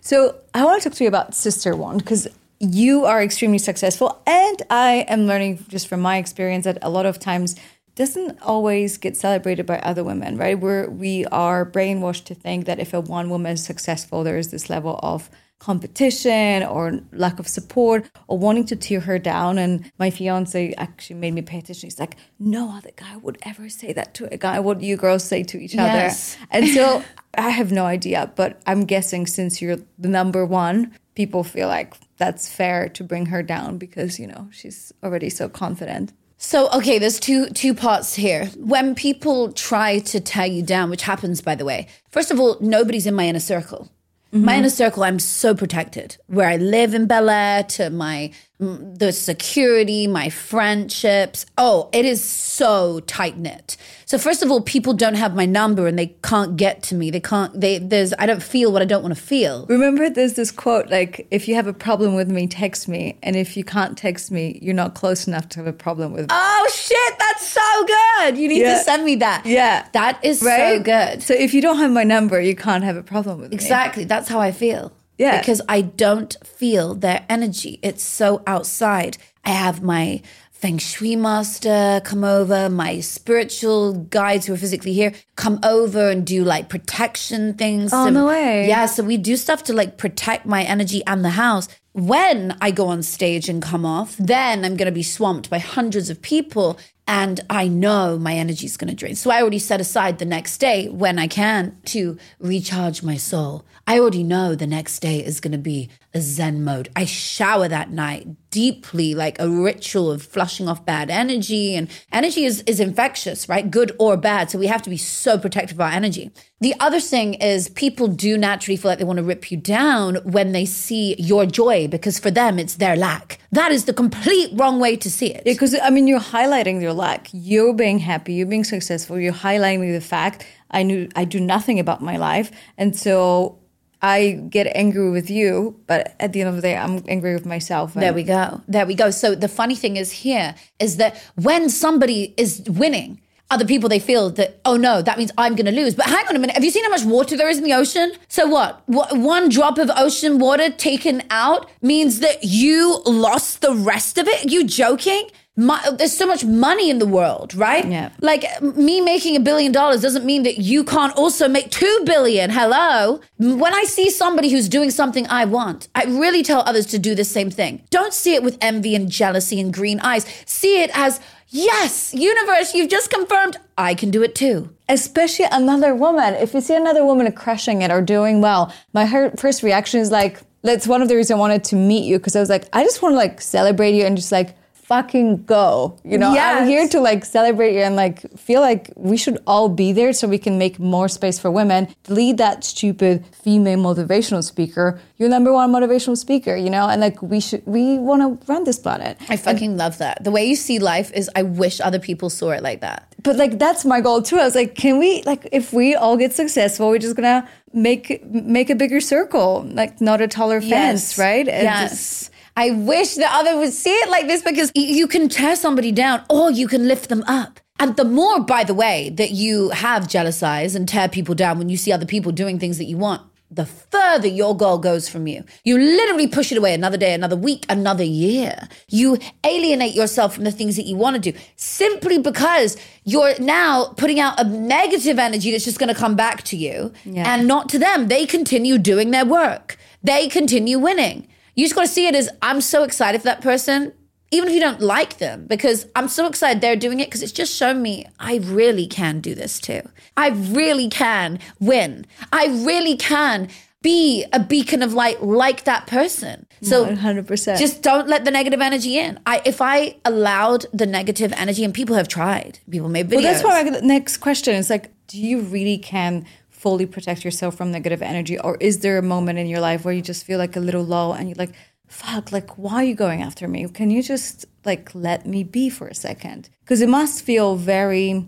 [0.00, 2.28] So I want to talk to you about Sister One because
[2.60, 7.06] you are extremely successful, and I am learning just from my experience that a lot
[7.06, 7.56] of times
[7.94, 10.58] doesn't always get celebrated by other women, right?
[10.58, 14.50] We're we are brainwashed to think that if a one woman is successful, there is
[14.50, 19.58] this level of competition or lack of support or wanting to tear her down.
[19.58, 21.88] And my fiance actually made me pay attention.
[21.88, 24.60] He's like, no other guy would ever say that to a guy.
[24.60, 26.36] What do you girls say to each Yes.
[26.36, 26.46] other?
[26.52, 27.02] And so
[27.36, 31.94] I have no idea, but I'm guessing since you're the number one, people feel like
[32.18, 36.12] that's fair to bring her down because, you know, she's already so confident.
[36.36, 38.46] So okay, there's two two parts here.
[38.56, 42.56] When people try to tear you down, which happens by the way, first of all,
[42.60, 43.90] nobody's in my inner circle.
[44.30, 44.48] My mm-hmm.
[44.50, 46.18] inner circle, I'm so protected.
[46.26, 51.46] Where I live in Bel Air, to my the security, my friendships.
[51.56, 53.76] Oh, it is so tight knit.
[54.04, 57.10] So first of all, people don't have my number and they can't get to me.
[57.10, 57.58] They can't.
[57.60, 59.64] They there's I don't feel what I don't want to feel.
[59.66, 63.16] Remember, there's this quote like, if you have a problem with me, text me.
[63.22, 66.22] And if you can't text me, you're not close enough to have a problem with
[66.22, 66.28] me.
[66.30, 68.38] Oh shit, that's so good.
[68.38, 68.78] You need Yeah.
[68.78, 69.46] to send me that.
[69.46, 69.86] Yeah.
[69.92, 71.22] that is so good.
[71.22, 73.54] So if you don't have my number, you can't have a problem with me.
[73.54, 74.04] Exactly.
[74.04, 74.92] That's how I feel.
[75.18, 75.40] Yeah.
[75.40, 77.78] Because I don't feel their energy.
[77.82, 79.18] It's so outside.
[79.44, 85.12] I have my feng shui master come over, my spiritual guides who are physically here
[85.36, 87.92] come over and do like protection things.
[87.92, 88.66] Oh, no way.
[88.68, 88.86] Yeah.
[88.86, 91.68] So we do stuff to like protect my energy and the house.
[91.98, 95.58] when I go on stage and come off, then I'm going to be swamped by
[95.58, 96.78] hundreds of people
[97.08, 99.16] and I know my energy is going to drain.
[99.16, 103.64] So I already set aside the next day when I can to recharge my soul.
[103.86, 106.90] I already know the next day is going to be a Zen mode.
[106.94, 111.74] I shower that night deeply, like a ritual of flushing off bad energy.
[111.74, 113.70] And energy is, is infectious, right?
[113.70, 114.50] Good or bad.
[114.50, 116.30] So we have to be so protective of our energy.
[116.60, 120.16] The other thing is people do naturally feel like they want to rip you down
[120.24, 123.38] when they see your joy because for them it's their lack.
[123.52, 125.44] That is the complete wrong way to see it.
[125.44, 127.28] Because I mean, you're highlighting your lack.
[127.32, 128.34] You're being happy.
[128.34, 129.18] You're being successful.
[129.18, 133.58] You're highlighting the fact I knew I do nothing about my life, and so
[134.02, 135.80] I get angry with you.
[135.86, 137.94] But at the end of the day, I'm angry with myself.
[137.94, 138.60] There we go.
[138.68, 139.10] There we go.
[139.10, 143.98] So the funny thing is here is that when somebody is winning, other people they
[143.98, 146.54] feel that oh no that means i'm going to lose but hang on a minute
[146.54, 148.82] have you seen how much water there is in the ocean so what?
[148.86, 154.28] what one drop of ocean water taken out means that you lost the rest of
[154.28, 157.84] it you joking my, there's so much money in the world, right?
[157.84, 158.10] Yeah.
[158.20, 162.48] Like me making a billion dollars doesn't mean that you can't also make two billion.
[162.48, 163.20] Hello.
[163.38, 167.16] When I see somebody who's doing something I want, I really tell others to do
[167.16, 167.82] the same thing.
[167.90, 170.26] Don't see it with envy and jealousy and green eyes.
[170.46, 171.18] See it as,
[171.48, 174.72] yes, universe, you've just confirmed I can do it too.
[174.88, 176.34] Especially another woman.
[176.34, 180.40] If you see another woman crushing it or doing well, my first reaction is like,
[180.62, 182.84] that's one of the reasons I wanted to meet you because I was like, I
[182.84, 184.54] just want to like celebrate you and just like
[184.88, 185.98] fucking go.
[186.02, 186.62] You know, yes.
[186.62, 190.14] I'm here to like celebrate you and like feel like we should all be there
[190.14, 191.88] so we can make more space for women.
[192.08, 194.98] Lead that stupid female motivational speaker.
[195.18, 198.64] You're number one motivational speaker, you know, and like we should we want to run
[198.64, 199.18] this planet.
[199.28, 200.24] I fucking and, love that.
[200.24, 203.14] The way you see life is I wish other people saw it like that.
[203.22, 204.38] But like that's my goal too.
[204.38, 208.24] I was like, can we like if we all get successful, we're just gonna make
[208.24, 211.18] make a bigger circle, like not a taller fence, yes.
[211.18, 211.46] right?
[211.46, 211.90] And yes.
[211.90, 215.92] Just, I wish the other would see it like this because you can tear somebody
[215.92, 217.60] down or you can lift them up.
[217.78, 221.58] And the more, by the way, that you have jealous eyes and tear people down
[221.58, 225.08] when you see other people doing things that you want, the further your goal goes
[225.08, 225.44] from you.
[225.62, 228.68] You literally push it away another day, another week, another year.
[228.88, 233.94] You alienate yourself from the things that you want to do simply because you're now
[233.96, 237.32] putting out a negative energy that's just going to come back to you yeah.
[237.32, 238.08] and not to them.
[238.08, 241.28] They continue doing their work, they continue winning.
[241.58, 243.92] You just got to see it as I'm so excited for that person,
[244.30, 247.32] even if you don't like them, because I'm so excited they're doing it because it's
[247.32, 249.82] just shown me I really can do this too.
[250.16, 252.06] I really can win.
[252.32, 253.48] I really can
[253.82, 256.46] be a beacon of light like that person.
[256.62, 257.58] So 100%.
[257.58, 259.18] Just don't let the negative energy in.
[259.26, 262.60] I if I allowed the negative energy and people have tried.
[262.70, 263.14] People made videos.
[263.14, 266.24] Well, that's why the next question is like do you really can
[266.58, 268.38] fully protect yourself from negative energy?
[268.38, 270.82] Or is there a moment in your life where you just feel like a little
[270.82, 271.54] low and you're like,
[271.86, 273.66] fuck, like, why are you going after me?
[273.68, 276.50] Can you just like let me be for a second?
[276.64, 278.26] Because it must feel very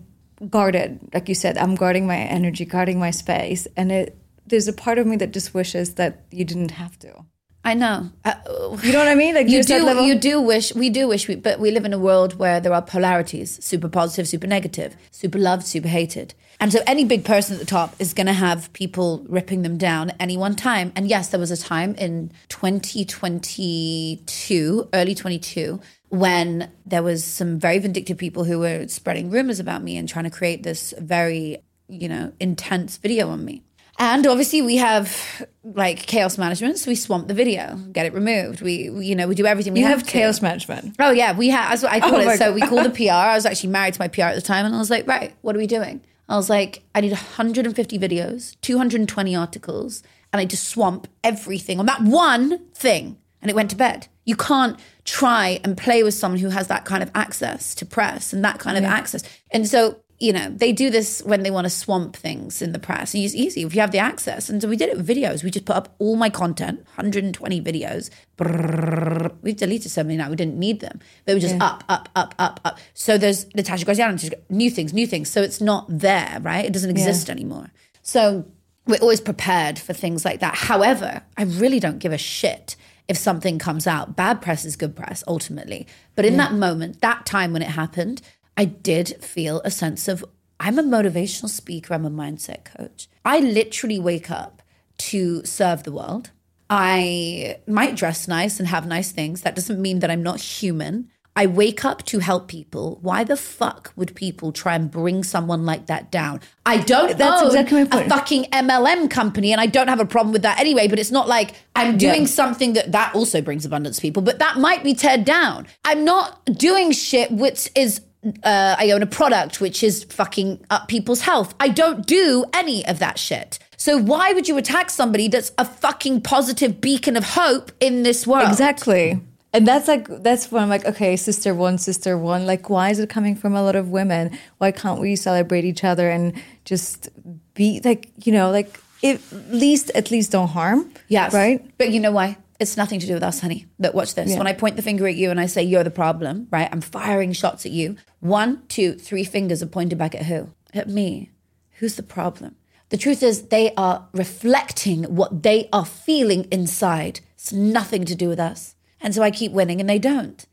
[0.49, 0.99] guarded.
[1.13, 3.67] Like you said, I'm guarding my energy, guarding my space.
[3.75, 4.17] And it,
[4.47, 7.25] there's a part of me that just wishes that you didn't have to.
[7.63, 8.09] I know.
[8.25, 8.33] Uh,
[8.81, 9.35] you know what I mean?
[9.35, 9.85] Like you do.
[10.03, 10.73] You do wish.
[10.73, 11.27] We do wish.
[11.27, 14.95] We, but we live in a world where there are polarities: super positive, super negative,
[15.11, 16.33] super loved, super hated.
[16.59, 19.79] And so any big person at the top is going to have people ripping them
[19.79, 20.93] down any one time.
[20.95, 27.79] And yes, there was a time in 2022, early 22, when there was some very
[27.79, 32.07] vindictive people who were spreading rumors about me and trying to create this very, you
[32.07, 33.63] know, intense video on me.
[34.01, 38.61] And obviously, we have like chaos management, so we swamp the video, get it removed.
[38.61, 39.73] We, we you know, we do everything.
[39.73, 40.95] We you have, have chaos management.
[40.97, 41.69] Oh yeah, we have.
[41.69, 42.39] That's what I call oh it.
[42.39, 43.11] So we call the PR.
[43.11, 45.35] I was actually married to my PR at the time, and I was like, right,
[45.41, 46.01] what are we doing?
[46.27, 50.01] I was like, I need 150 videos, 220 articles,
[50.33, 53.17] and I just swamp everything on that one thing.
[53.39, 54.07] And it went to bed.
[54.25, 58.33] You can't try and play with someone who has that kind of access to press
[58.33, 58.93] and that kind of yeah.
[58.93, 59.23] access.
[59.51, 62.79] And so you know, they do this when they want to swamp things in the
[62.79, 63.15] press.
[63.15, 64.49] It's easy if you have the access.
[64.49, 65.43] And so we did it with videos.
[65.43, 68.11] We just put up all my content, 120 videos.
[68.37, 69.35] Brrr.
[69.41, 70.29] We've deleted so many now.
[70.29, 70.99] We didn't need them.
[71.25, 71.65] They were just yeah.
[71.65, 72.77] up, up, up, up, up.
[72.93, 74.15] So there's Natasha Graziano,
[74.49, 75.27] new things, new things.
[75.27, 76.65] So it's not there, right?
[76.65, 77.31] It doesn't exist yeah.
[77.31, 77.71] anymore.
[78.03, 78.45] So
[78.85, 80.53] we're always prepared for things like that.
[80.53, 82.75] However, I really don't give a shit
[83.07, 84.15] if something comes out.
[84.15, 85.87] Bad press is good press, ultimately.
[86.13, 86.49] But in yeah.
[86.49, 88.21] that moment, that time when it happened,
[88.61, 90.23] I did feel a sense of
[90.59, 93.09] I'm a motivational speaker, I'm a mindset coach.
[93.25, 94.61] I literally wake up
[95.09, 96.29] to serve the world.
[96.69, 99.41] I might dress nice and have nice things.
[99.41, 101.09] That doesn't mean that I'm not human.
[101.35, 102.99] I wake up to help people.
[103.01, 106.41] Why the fuck would people try and bring someone like that down?
[106.63, 110.33] I don't That's own exactly a fucking MLM company, and I don't have a problem
[110.33, 110.87] with that anyway.
[110.87, 112.27] But it's not like I'm doing Yeah.
[112.27, 115.65] something that that also brings abundance to people, but that might be teared down.
[115.83, 118.01] I'm not doing shit which is.
[118.43, 121.55] Uh, I own a product which is fucking up people's health.
[121.59, 123.57] I don't do any of that shit.
[123.77, 128.27] So why would you attack somebody that's a fucking positive beacon of hope in this
[128.27, 128.47] world?
[128.49, 129.19] Exactly.
[129.53, 132.45] And that's like that's when I'm like, okay, sister one, sister one.
[132.45, 134.37] Like, why is it coming from a lot of women?
[134.59, 137.09] Why can't we celebrate each other and just
[137.55, 140.89] be like, you know, like if least at least don't harm.
[141.07, 141.33] Yes.
[141.33, 141.65] Right?
[141.77, 142.37] But you know why?
[142.61, 143.65] It's nothing to do with us, honey.
[143.79, 144.29] But watch this.
[144.29, 144.37] Yeah.
[144.37, 146.69] When I point the finger at you and I say you're the problem, right?
[146.71, 147.97] I'm firing shots at you.
[148.19, 150.51] One, two, three fingers are pointed back at who?
[150.71, 151.31] At me.
[151.79, 152.55] Who's the problem?
[152.89, 157.21] The truth is, they are reflecting what they are feeling inside.
[157.33, 158.75] It's nothing to do with us.
[158.99, 160.45] And so I keep winning and they don't.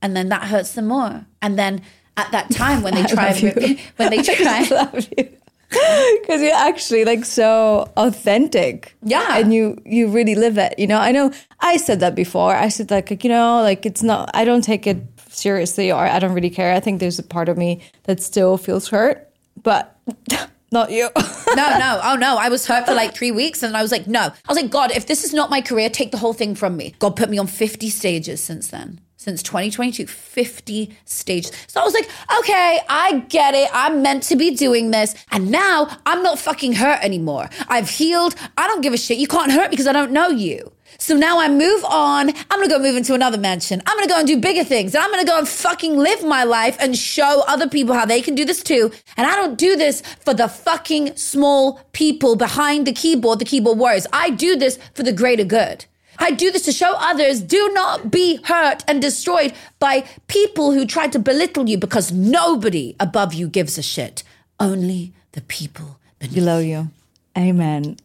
[0.00, 1.26] And then that hurts them more.
[1.42, 1.82] And then
[2.16, 5.36] at that time when they try and when they try love you.
[6.20, 8.96] Because you're actually like so authentic.
[9.02, 9.38] Yeah.
[9.38, 10.78] And you you really live it.
[10.78, 12.54] You know, I know I said that before.
[12.54, 14.98] I said like, you know, like it's not I don't take it
[15.28, 16.74] seriously or I don't really care.
[16.74, 19.28] I think there's a part of me that still feels hurt.
[19.62, 19.96] But
[20.72, 21.08] not you.
[21.16, 22.36] no, no, oh no.
[22.36, 24.20] I was hurt for like three weeks and I was like, no.
[24.20, 26.76] I was like, God, if this is not my career, take the whole thing from
[26.76, 26.94] me.
[26.98, 29.00] God put me on 50 stages since then.
[29.26, 31.50] Since 2022, 50 stages.
[31.66, 32.08] So I was like,
[32.38, 33.68] okay, I get it.
[33.72, 35.16] I'm meant to be doing this.
[35.32, 37.50] And now I'm not fucking hurt anymore.
[37.66, 38.36] I've healed.
[38.56, 39.18] I don't give a shit.
[39.18, 40.70] You can't hurt me because I don't know you.
[40.98, 42.28] So now I move on.
[42.28, 43.82] I'm gonna go move into another mansion.
[43.84, 44.94] I'm gonna go and do bigger things.
[44.94, 48.22] And I'm gonna go and fucking live my life and show other people how they
[48.22, 48.92] can do this too.
[49.16, 53.76] And I don't do this for the fucking small people behind the keyboard, the keyboard
[53.76, 54.06] warriors.
[54.12, 55.86] I do this for the greater good.
[56.18, 60.86] I do this to show others do not be hurt and destroyed by people who
[60.86, 64.22] try to belittle you because nobody above you gives a shit.
[64.58, 65.98] Only the people.
[66.32, 66.90] Below you.
[67.36, 67.96] Amen.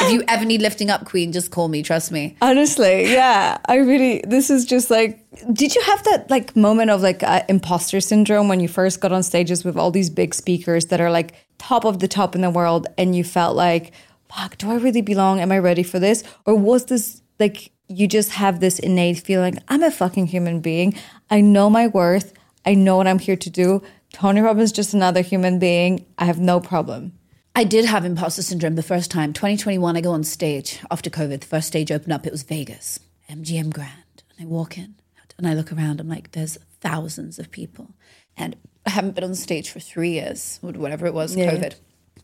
[0.00, 1.82] If you ever need lifting up, Queen, just call me.
[1.82, 2.36] Trust me.
[2.42, 3.58] Honestly, yeah.
[3.66, 7.42] I really, this is just like, did you have that like moment of like uh,
[7.48, 11.10] imposter syndrome when you first got on stages with all these big speakers that are
[11.10, 13.92] like top of the top in the world and you felt like,
[14.34, 15.40] fuck, do I really belong?
[15.40, 16.24] Am I ready for this?
[16.44, 20.94] Or was this like, you just have this innate feeling, I'm a fucking human being.
[21.30, 22.32] I know my worth.
[22.64, 23.82] I know what I'm here to do.
[24.12, 26.06] Tony Robbins just another human being.
[26.18, 27.12] I have no problem.
[27.54, 29.32] I did have imposter syndrome the first time.
[29.32, 31.40] 2021, I go on stage after COVID.
[31.40, 32.98] The first stage opened up, it was Vegas,
[33.30, 34.22] MGM Grand.
[34.36, 34.96] And I walk in
[35.36, 37.94] and I look around, I'm like, there's thousands of people.
[38.36, 41.74] And I haven't been on stage for three years, or whatever it was, COVID,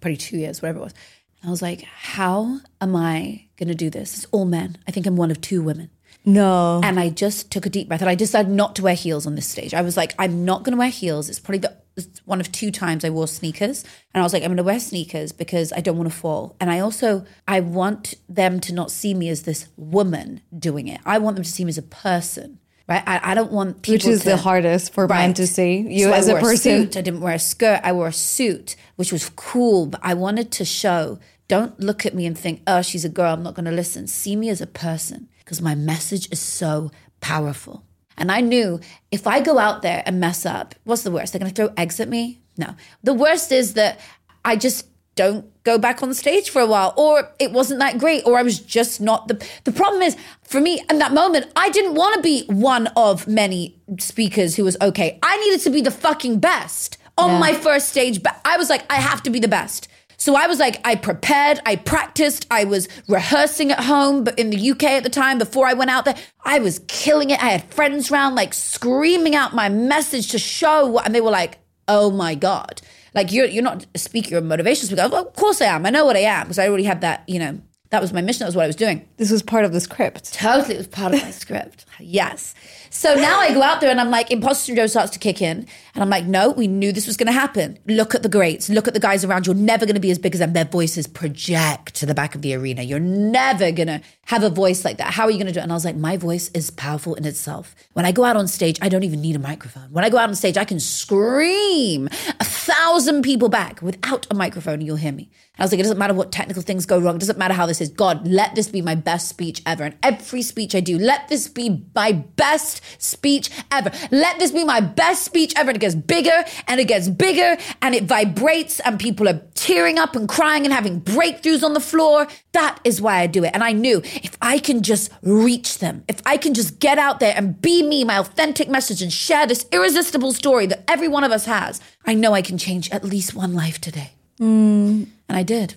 [0.00, 0.94] probably two years, whatever it was.
[1.42, 4.14] I was like, how am I going to do this?
[4.14, 4.76] It's all men.
[4.86, 5.90] I think I'm one of two women.
[6.24, 6.80] No.
[6.84, 9.36] And I just took a deep breath and I decided not to wear heels on
[9.36, 9.72] this stage.
[9.72, 11.30] I was like, I'm not going to wear heels.
[11.30, 13.84] It's probably the it's one of two times I wore sneakers.
[14.14, 16.56] And I was like, I'm going to wear sneakers because I don't want to fall.
[16.60, 21.00] And I also, I want them to not see me as this woman doing it.
[21.04, 22.58] I want them to see me as a person,
[22.90, 23.02] right?
[23.06, 26.06] I, I don't want people Which is to, the hardest for men to see you
[26.06, 26.56] So I as a person.
[26.86, 26.96] suit.
[26.96, 27.80] I didn't wear a skirt.
[27.84, 29.86] I wore a suit, which was cool.
[29.86, 31.18] But I wanted to show.
[31.48, 33.32] Don't look at me and think, oh, she's a girl.
[33.32, 34.06] I'm not going to listen.
[34.06, 37.84] See me as a person because my message is so powerful.
[38.16, 41.32] And I knew if I go out there and mess up, what's the worst?
[41.32, 42.40] They're going to throw eggs at me?
[42.58, 42.74] No.
[43.02, 43.98] The worst is that
[44.44, 44.86] I just
[45.20, 48.42] don't go back on stage for a while or it wasn't that great or I
[48.42, 52.14] was just not the the problem is for me in that moment I didn't want
[52.14, 55.18] to be one of many speakers who was okay.
[55.22, 58.90] I needed to be the fucking best on my first stage but I was like
[58.90, 59.88] I have to be the best.
[60.16, 64.48] So I was like I prepared I practiced I was rehearsing at home but in
[64.48, 67.42] the UK at the time before I went out there I was killing it.
[67.42, 71.36] I had friends around like screaming out my message to show what and they were
[71.42, 72.80] like oh my god
[73.14, 75.02] like you're you're not a speaker, you're a motivational speaker.
[75.02, 75.86] I was oh, of course I am.
[75.86, 77.24] I know what I am because I already had that.
[77.28, 78.40] You know, that was my mission.
[78.40, 79.08] That was what I was doing.
[79.16, 80.32] This was part of the script.
[80.34, 81.86] Totally, it was part of my script.
[81.98, 82.54] Yes.
[82.92, 85.66] So now I go out there and I'm like, imposter syndrome starts to kick in,
[85.94, 87.78] and I'm like, no, we knew this was going to happen.
[87.86, 88.68] Look at the greats.
[88.68, 89.46] Look at the guys around.
[89.46, 90.52] You're never going to be as big as them.
[90.54, 92.82] Their voices project to the back of the arena.
[92.82, 95.14] You're never going to have a voice like that.
[95.14, 95.62] How are you going to do it?
[95.62, 97.76] And I was like, my voice is powerful in itself.
[97.92, 99.92] When I go out on stage, I don't even need a microphone.
[99.92, 102.08] When I go out on stage, I can scream
[102.40, 105.30] a thousand people back without a microphone, and you'll hear me.
[105.54, 107.16] And I was like, it doesn't matter what technical things go wrong.
[107.16, 107.88] It doesn't matter how this is.
[107.88, 109.84] God, let this be my best speech ever.
[109.84, 113.90] And every speech I do, let this be my best speech ever.
[114.10, 115.70] Let this be my best speech ever.
[115.70, 119.98] And it gets bigger and it gets bigger and it vibrates and people are tearing
[119.98, 122.26] up and crying and having breakthroughs on the floor.
[122.52, 123.50] That is why I do it.
[123.54, 127.20] And I knew if I can just reach them, if I can just get out
[127.20, 131.24] there and be me, my authentic message, and share this irresistible story that every one
[131.24, 134.12] of us has, I know I can change at least one life today.
[134.38, 135.04] Hmm.
[135.28, 135.74] And I did.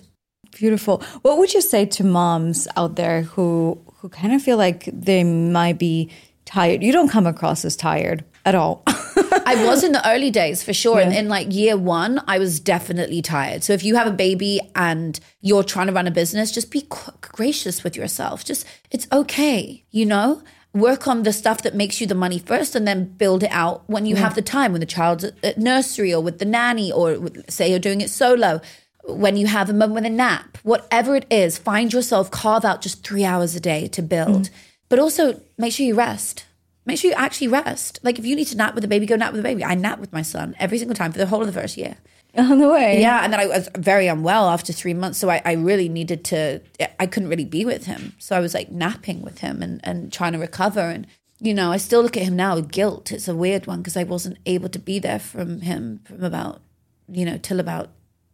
[0.52, 1.02] Beautiful.
[1.22, 5.24] What would you say to moms out there who who kind of feel like they
[5.24, 6.10] might be
[6.44, 6.82] tired?
[6.82, 8.82] You don't come across as tired at all.
[8.86, 11.00] I was in the early days for sure.
[11.00, 13.62] And in like year one, I was definitely tired.
[13.64, 16.86] So if you have a baby and you're trying to run a business, just be
[17.20, 18.44] gracious with yourself.
[18.44, 20.42] Just, it's okay, you know?
[20.72, 23.88] Work on the stuff that makes you the money first and then build it out
[23.88, 27.18] when you have the time, when the child's at, nursery or with the nanny, or
[27.20, 28.60] with, say you're doing it solo,
[29.06, 32.80] when you have a moment with a nap, whatever it is, find yourself, carve out
[32.80, 34.44] just three hours a day to build.
[34.44, 34.50] Mm.
[34.94, 36.44] But also make sure you rest
[36.86, 37.98] make sure you actually rest.
[38.02, 39.64] Like if you need to nap with the baby, go nap with the baby.
[39.64, 41.96] I nap with my son every single time for the whole of the first year.
[42.36, 43.00] On the way.
[43.00, 46.24] Yeah, and then I was very unwell after three months, so I, I really needed
[46.26, 46.60] to.
[46.98, 50.12] I couldn't really be with him, so I was like napping with him and and
[50.12, 50.80] trying to recover.
[50.80, 51.06] And
[51.38, 53.12] you know, I still look at him now with guilt.
[53.12, 56.60] It's a weird one because I wasn't able to be there from him from about
[57.08, 57.90] you know till about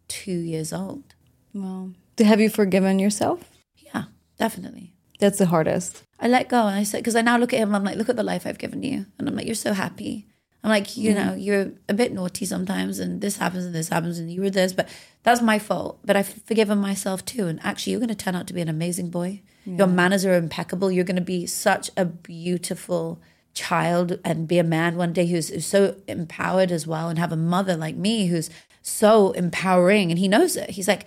[0.08, 1.14] two years old.
[1.52, 3.50] Well, have you forgiven yourself?
[3.76, 4.04] Yeah,
[4.38, 4.94] definitely.
[5.18, 6.04] That's the hardest.
[6.20, 7.96] I let go and I said, because I now look at him and I'm like,
[7.96, 9.06] look at the life I've given you.
[9.18, 10.26] And I'm like, you're so happy.
[10.62, 11.42] I'm like, you know, mm.
[11.42, 14.74] you're a bit naughty sometimes and this happens and this happens and you were this,
[14.74, 14.90] but
[15.22, 15.98] that's my fault.
[16.04, 17.46] But I've forgiven myself too.
[17.46, 19.40] And actually, you're going to turn out to be an amazing boy.
[19.64, 20.90] Your manners are impeccable.
[20.90, 23.20] You're going to be such a beautiful
[23.54, 27.30] child and be a man one day who's, who's so empowered as well and have
[27.30, 28.50] a mother like me who's
[28.82, 30.10] so empowering.
[30.10, 30.70] And he knows it.
[30.70, 31.06] He's like,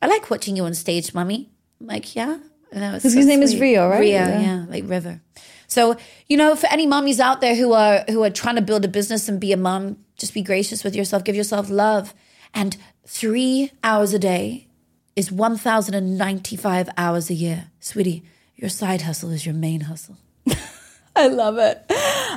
[0.00, 1.50] I like watching you on stage, mommy.
[1.80, 2.38] I'm like, yeah.
[2.72, 4.00] His name is Rio, right?
[4.00, 4.40] Rio, Yeah.
[4.40, 4.64] yeah.
[4.68, 5.20] like river.
[5.66, 5.96] So
[6.28, 8.88] you know, for any mommies out there who are who are trying to build a
[8.88, 11.24] business and be a mom, just be gracious with yourself.
[11.24, 12.12] Give yourself love,
[12.54, 14.66] and three hours a day
[15.16, 18.22] is one thousand and ninety five hours a year, sweetie.
[18.56, 20.16] Your side hustle is your main hustle.
[21.16, 21.84] I love it.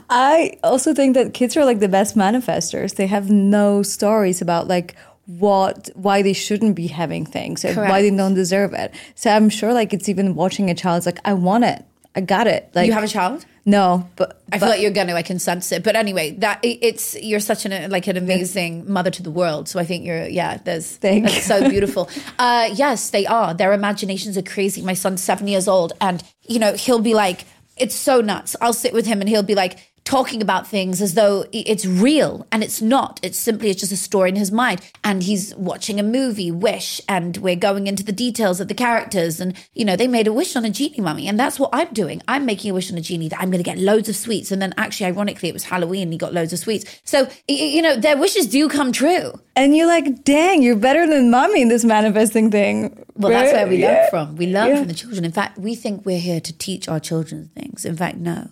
[0.09, 2.95] I also think that kids are like the best manifestors.
[2.95, 4.95] They have no stories about like
[5.26, 8.93] what why they shouldn't be having things and why they don't deserve it.
[9.15, 11.86] So I'm sure like it's even watching a child it's like I want it.
[12.15, 12.69] I got it.
[12.76, 13.45] Like you have a child?
[13.65, 15.13] No, but I feel like you're gonna.
[15.13, 15.84] I can sense it.
[15.84, 19.69] But anyway, that it's you're such an like an amazing mother to the world.
[19.69, 20.57] So I think you're yeah.
[20.57, 22.09] There's Thank that's so beautiful.
[22.38, 23.53] uh, yes, they are.
[23.53, 24.82] Their imaginations are crazy.
[24.82, 27.45] My son's seven years old, and you know he'll be like,
[27.78, 28.55] it's so nuts.
[28.61, 32.45] I'll sit with him, and he'll be like talking about things as though it's real,
[32.51, 33.20] and it's not.
[33.24, 34.82] It's simply it's just a story in his mind.
[35.04, 39.39] And he's watching a movie, Wish, and we're going into the details of the characters.
[39.39, 41.91] And you know they made a wish on a genie, mummy, and that's what I'm
[41.93, 42.22] doing.
[42.28, 44.51] I'm making a wish on a genie that I'm going to get loads of sweets.
[44.51, 46.04] And then actually, ironically, it was Halloween.
[46.04, 46.86] And he got loads of sweets.
[47.06, 49.34] So you know their wishes do come true.
[49.56, 53.06] and you're like, dang, you're better than mommy in this manifesting thing.
[53.16, 53.88] Well, that's where we Yeah.
[53.91, 54.36] learn from.
[54.36, 54.78] We learn Yeah.
[54.80, 55.24] from the children.
[55.26, 57.86] In fact, we think we're here to teach our children things.
[57.86, 58.49] In fact, no,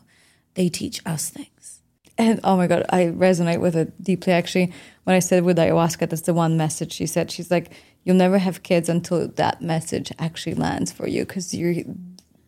[0.55, 1.81] they teach us things.
[2.17, 4.33] And oh my god, I resonate with it deeply.
[4.33, 4.73] Actually,
[5.05, 7.31] when I said with ayahuasca, that's the one message she said.
[7.31, 7.71] She's like,
[8.03, 11.83] "You'll never have kids until that message actually lands for you, because you're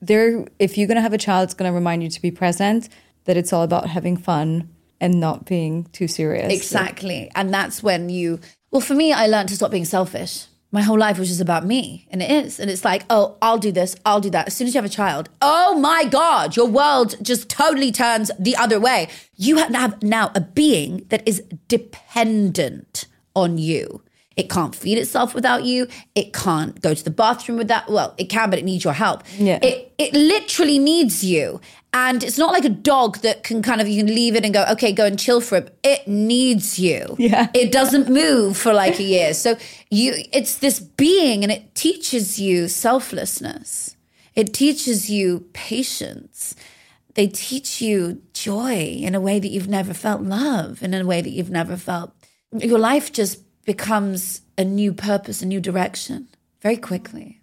[0.02, 0.46] there.
[0.60, 2.90] If you're gonna have a child, it's gonna remind you to be present.
[3.26, 6.52] That it's all about having fun and not being too serious.
[6.52, 7.32] Exactly.
[7.36, 8.40] And that's when you,
[8.72, 10.46] well, for me, I learned to stop being selfish.
[10.74, 12.08] My whole life was just about me.
[12.10, 12.60] And it is.
[12.60, 14.48] And it's like, oh, I'll do this, I'll do that.
[14.48, 18.32] As soon as you have a child, oh my God, your world just totally turns
[18.38, 19.08] the other way.
[19.38, 23.06] You have now a being that is dependent
[23.36, 24.02] on you.
[24.36, 25.88] It can't feed itself without you.
[26.16, 29.24] It can't go to the bathroom without, well, it can, but it needs your help.
[29.38, 29.60] Yeah.
[29.62, 31.62] It, it literally needs you.
[31.96, 34.52] And it's not like a dog that can kind of, you can leave it and
[34.52, 35.78] go, okay, go and chill for it.
[35.84, 37.16] It needs you.
[37.20, 37.50] Yeah.
[37.54, 39.36] It doesn't move for like a year.
[39.36, 39.56] So
[39.94, 43.96] you, it's this being and it teaches you selflessness.
[44.36, 46.56] It teaches you patience.
[47.14, 51.22] They teach you joy in a way that you've never felt love, in a way
[51.22, 52.12] that you've never felt.
[52.52, 56.28] Your life just becomes a new purpose, a new direction
[56.62, 57.42] very quickly.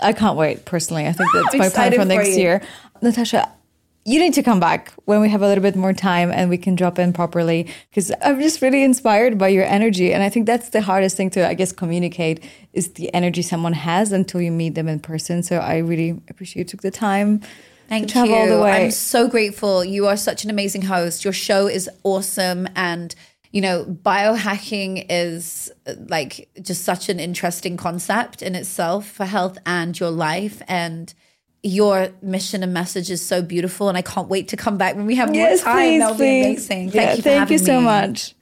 [0.00, 0.64] I can't wait.
[0.66, 2.42] Personally, I think that's I'm my plan for for next you.
[2.42, 2.62] year.
[3.00, 3.50] Natasha,
[4.06, 6.56] you need to come back when we have a little bit more time and we
[6.56, 10.12] can drop in properly because I'm just really inspired by your energy.
[10.12, 13.72] And I think that's the hardest thing to, I guess, communicate is the energy someone
[13.72, 15.42] has until you meet them in person.
[15.42, 17.40] So I really appreciate you took the time
[17.88, 18.36] Thank to travel you.
[18.36, 18.84] all the way.
[18.84, 19.84] I'm so grateful.
[19.84, 21.24] You are such an amazing host.
[21.24, 22.68] Your show is awesome.
[22.76, 23.12] And,
[23.50, 25.72] you know, biohacking is
[26.08, 30.62] like just such an interesting concept in itself for health and your life.
[30.68, 31.12] And
[31.66, 33.88] your mission and message is so beautiful.
[33.88, 35.76] And I can't wait to come back when we have yes, more time.
[35.78, 36.18] please, That'll please.
[36.18, 36.40] be
[36.74, 36.90] amazing.
[36.90, 37.84] Thank Yeah, you for thank you so me.
[37.84, 38.34] much.